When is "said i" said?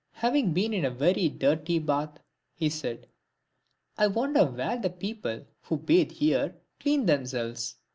2.69-4.07